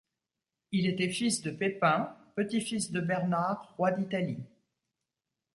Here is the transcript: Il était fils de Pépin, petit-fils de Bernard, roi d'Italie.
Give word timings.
Il 0.71 0.87
était 0.87 1.11
fils 1.11 1.43
de 1.43 1.51
Pépin, 1.51 2.17
petit-fils 2.35 2.89
de 2.91 3.01
Bernard, 3.01 3.75
roi 3.77 3.91
d'Italie. 3.91 4.39